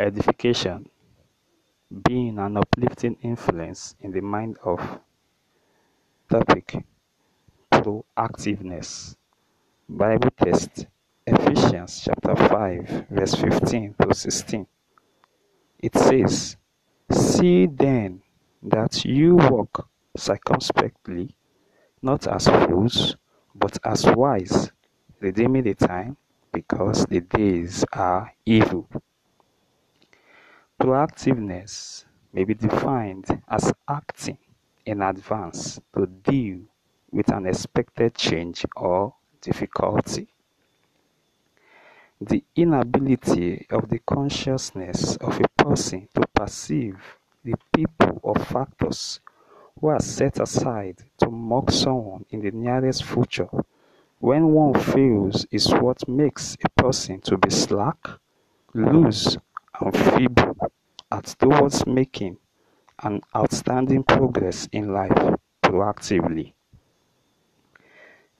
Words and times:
edification, 0.00 0.88
being 2.04 2.38
an 2.38 2.56
uplifting 2.56 3.16
influence 3.22 3.94
in 4.00 4.10
the 4.12 4.20
mind 4.22 4.56
of 4.64 4.80
topic 6.30 6.84
proactiveness. 7.70 9.16
Bible 9.88 10.30
text 10.42 10.86
Ephesians 11.26 12.02
chapter 12.04 12.34
5 12.34 13.06
verse 13.10 13.34
15 13.34 13.94
to 14.00 14.14
16. 14.14 14.66
It 15.80 15.94
says, 15.94 16.56
See 17.12 17.66
then 17.66 18.22
that 18.62 19.04
you 19.04 19.36
walk 19.36 19.88
circumspectly, 20.16 21.34
not 22.00 22.26
as 22.26 22.46
fools, 22.48 23.16
but 23.54 23.78
as 23.84 24.06
wise, 24.06 24.70
redeeming 25.20 25.64
the 25.64 25.74
time, 25.74 26.16
because 26.52 27.04
the 27.06 27.20
days 27.20 27.84
are 27.92 28.32
evil. 28.46 28.88
Proactiveness 30.80 32.06
may 32.32 32.44
be 32.44 32.54
defined 32.54 33.26
as 33.48 33.70
acting 33.86 34.38
in 34.86 35.02
advance 35.02 35.78
to 35.94 36.06
deal 36.06 36.60
with 37.12 37.30
an 37.30 37.44
expected 37.44 38.14
change 38.14 38.64
or 38.76 39.14
difficulty. 39.42 40.28
The 42.18 42.42
inability 42.56 43.66
of 43.68 43.90
the 43.90 43.98
consciousness 43.98 45.16
of 45.16 45.38
a 45.38 45.62
person 45.62 46.08
to 46.14 46.26
perceive 46.34 46.96
the 47.44 47.56
people 47.74 48.18
or 48.22 48.36
factors 48.36 49.20
who 49.78 49.88
are 49.88 50.00
set 50.00 50.40
aside 50.40 50.96
to 51.18 51.28
mock 51.28 51.70
someone 51.70 52.24
in 52.30 52.40
the 52.40 52.52
nearest 52.52 53.04
future 53.04 53.50
when 54.18 54.52
one 54.52 54.72
fails 54.80 55.46
is 55.50 55.70
what 55.74 56.08
makes 56.08 56.56
a 56.64 56.68
person 56.82 57.20
to 57.20 57.36
be 57.36 57.50
slack, 57.50 58.08
loose, 58.72 59.36
and 59.80 59.96
feeble 59.96 60.56
towards 61.24 61.86
making 61.86 62.36
an 63.02 63.20
outstanding 63.34 64.02
progress 64.02 64.68
in 64.72 64.92
life 64.92 65.36
proactively. 65.62 66.52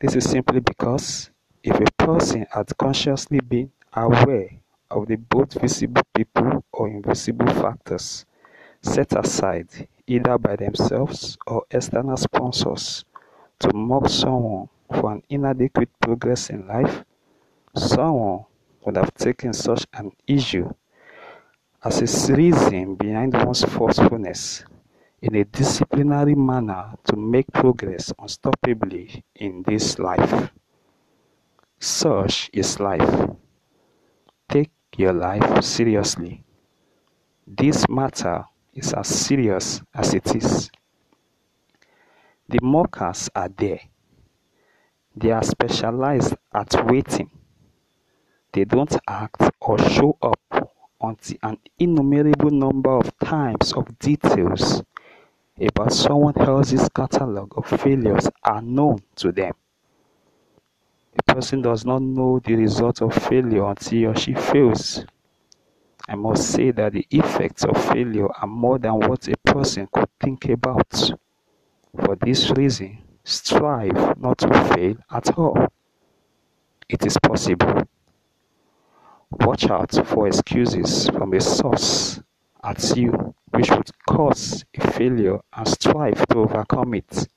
This 0.01 0.17
is 0.17 0.29
simply 0.29 0.61
because 0.61 1.31
if 1.63 1.79
a 1.79 2.05
person 2.05 2.47
had 2.51 2.77
consciously 2.79 3.41
been 3.41 3.71
aware 3.93 4.51
of 4.91 5.07
the 5.07 5.17
both 5.17 5.61
visible 5.61 6.03
people 6.15 6.65
or 6.73 6.89
invisible 6.89 7.47
factors 7.47 8.25
set 8.83 9.13
aside 9.13 9.89
either 10.07 10.39
by 10.39 10.57
themselves 10.57 11.37
or 11.47 11.65
external 11.71 12.17
sponsors 12.17 13.05
to 13.59 13.73
mock 13.75 14.09
someone 14.09 14.69
for 14.89 15.13
an 15.13 15.23
inadequate 15.29 15.91
progress 16.01 16.51
in 16.51 16.67
life, 16.67 17.05
someone 17.77 18.45
would 18.85 18.97
have 18.97 19.15
taken 19.15 19.53
such 19.53 19.87
an 19.93 20.11
issue 20.27 20.69
as 21.83 22.29
a 22.29 22.35
reason 22.35 22.95
behind 22.95 23.33
one's 23.33 23.65
forcefulness 23.65 24.65
in 25.23 25.35
a 25.35 25.45
disciplinary 25.45 26.35
manner 26.35 26.93
to 27.05 27.17
make 27.17 27.51
progress 27.53 28.13
unstoppably 28.19 29.23
in 29.37 29.63
this 29.67 29.99
life. 29.99 30.51
Such 31.79 32.51
is 32.53 32.79
life. 32.81 33.31
Take 34.49 34.71
your 34.97 35.15
life 35.15 35.65
seriously. 35.65 36.45
This 37.47 37.89
matter 37.89 38.45
is 38.75 38.93
as 38.93 39.09
serious 39.09 39.81
as 39.95 40.13
it 40.13 40.37
is. 40.37 40.71
The 42.49 42.59
mockers 42.63 43.31
are 43.35 43.49
there. 43.49 43.81
They 45.17 45.31
are 45.31 45.43
specialized 45.43 46.35
at 46.55 46.87
waiting. 46.87 47.31
They 48.53 48.65
don't 48.65 48.95
act 49.09 49.43
or 49.61 49.79
show 49.79 50.19
up 50.21 50.41
until 51.11 51.37
an 51.43 51.59
innumerable 51.79 52.51
number 52.51 52.91
of 52.91 53.19
times 53.19 53.73
of 53.73 53.99
details 53.99 54.83
about 55.61 55.93
someone 55.93 56.37
else's 56.39 56.89
catalog 56.89 57.53
of 57.59 57.67
failures 57.67 58.29
are 58.45 58.63
known 58.63 58.99
to 59.17 59.33
them. 59.33 59.53
A 61.19 61.35
person 61.35 61.61
does 61.63 61.85
not 61.85 62.01
know 62.01 62.39
the 62.39 62.55
result 62.55 63.03
of 63.03 63.13
failure 63.13 63.65
until 63.65 63.99
he 63.99 64.07
or 64.07 64.17
she 64.17 64.35
fails. 64.35 65.05
I 66.09 66.15
must 66.15 66.51
say 66.53 66.71
that 66.71 66.93
the 66.93 67.07
effects 67.11 67.65
of 67.65 67.77
failure 67.93 68.29
are 68.41 68.49
more 68.49 68.79
than 68.79 68.95
what 68.95 69.29
a 69.29 69.37
person 69.45 69.89
could 69.93 70.09
think 70.21 70.49
about. 70.49 71.11
For 72.05 72.17
this 72.17 72.51
reason, 72.51 72.99
strive 73.25 74.19
not 74.21 74.39
to 74.39 74.75
fail 74.75 74.97
at 75.11 75.37
all. 75.37 75.67
It 76.89 77.05
is 77.05 77.17
possible. 77.19 77.83
Watch 79.33 79.71
out 79.71 79.93
for 80.07 80.27
excuses 80.27 81.09
from 81.09 81.33
a 81.35 81.41
source 81.41 82.21
at 82.65 82.97
you 82.97 83.35
which 83.51 83.71
would 83.71 83.91
cause 84.09 84.65
a 84.75 84.91
failure 84.93 85.39
and 85.53 85.69
strive 85.69 86.27
to 86.29 86.39
overcome 86.39 86.95
it. 86.95 87.29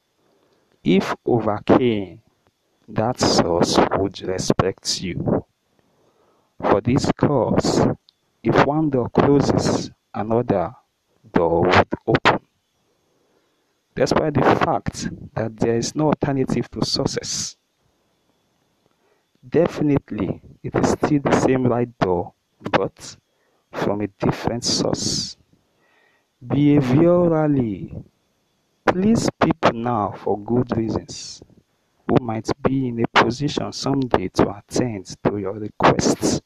If 0.83 1.15
overcame, 1.25 2.21
that 2.87 3.19
source 3.19 3.77
would 3.97 4.21
respect 4.21 5.01
you. 5.01 5.45
For 6.61 6.81
this 6.81 7.11
cause, 7.15 7.87
if 8.41 8.65
one 8.65 8.89
door 8.89 9.09
closes, 9.09 9.91
another 10.13 10.75
door 11.31 11.61
would 11.61 11.87
open. 12.07 12.39
Despite 13.95 14.33
the 14.33 14.41
fact 14.41 15.09
that 15.35 15.57
there 15.57 15.77
is 15.77 15.95
no 15.95 16.07
alternative 16.07 16.69
to 16.71 16.83
success, 16.83 17.55
definitely 19.49 20.41
it 20.63 20.75
is 20.75 20.91
still 20.91 21.19
the 21.19 21.39
same 21.41 21.67
right 21.67 21.89
door, 21.99 22.33
but 22.71 23.17
from 23.71 24.01
a 24.01 24.07
different 24.07 24.63
source. 24.63 25.37
Behaviorally, 26.45 28.03
please 28.85 29.29
people 29.41 29.73
now 29.73 30.11
for 30.11 30.39
good 30.39 30.75
reasons 30.77 31.41
who 32.07 32.23
might 32.23 32.49
be 32.61 32.87
in 32.87 33.03
a 33.03 33.07
position 33.07 33.71
someday 33.71 34.27
to 34.29 34.57
attend 34.57 35.15
to 35.23 35.37
your 35.37 35.53
requests. 35.53 36.41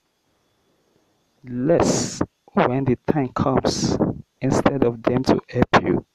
Less 1.43 2.21
when 2.53 2.85
the 2.85 2.97
time 3.07 3.29
comes, 3.29 3.97
instead 4.41 4.83
of 4.83 5.01
them 5.03 5.23
to 5.23 5.39
help 5.49 5.83
you, 5.83 6.05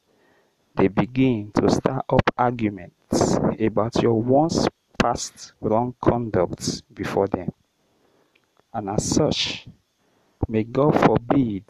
they 0.75 0.89
begin 0.89 1.53
to 1.53 1.71
start 1.71 2.05
up 2.09 2.23
arguments 2.37 3.37
about 3.61 4.03
your 4.03 4.21
once 4.21 4.67
past 5.03 5.53
wrong 5.61 5.93
conduct 6.01 6.85
before 6.95 7.27
them. 7.27 7.51
And 8.73 8.89
as 8.89 9.05
such, 9.05 9.67
may 10.49 10.63
God 10.63 10.93
forbid 10.93 11.67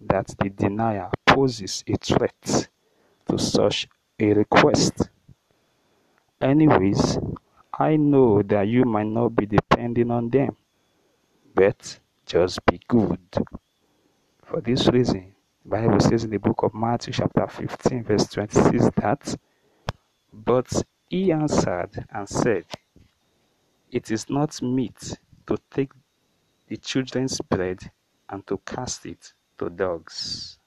that 0.00 0.34
the 0.36 0.50
denier 0.50 1.08
poses 1.24 1.84
a 1.86 1.96
threat 1.96 2.68
to 3.28 3.38
such 3.38 3.86
a 4.18 4.32
request. 4.32 5.10
Anyways, 6.40 7.18
I 7.78 7.94
know 7.96 8.42
that 8.42 8.66
you 8.66 8.84
might 8.84 9.06
not 9.06 9.36
be 9.36 9.46
depending 9.46 10.10
on 10.10 10.28
them, 10.28 10.56
but 11.54 12.00
just 12.26 12.58
be 12.66 12.80
good. 12.88 13.20
For 14.44 14.60
this 14.60 14.88
reason, 14.88 15.36
Bible 15.64 16.00
says 16.00 16.24
in 16.24 16.30
the 16.30 16.38
book 16.38 16.64
of 16.64 16.74
Matthew 16.74 17.12
chapter 17.12 17.46
15 17.46 18.02
verse 18.02 18.26
26 18.26 18.90
that, 18.96 19.36
But 20.32 20.82
he 21.12 21.30
answered 21.30 22.06
and 22.10 22.26
said, 22.26 22.64
It 23.90 24.10
is 24.10 24.30
not 24.30 24.62
meet 24.62 25.18
to 25.46 25.58
take 25.70 25.92
the 26.68 26.78
children's 26.78 27.38
bread 27.38 27.90
and 28.30 28.46
to 28.46 28.56
cast 28.64 29.04
it 29.04 29.34
to 29.58 29.68
dogs. 29.68 30.58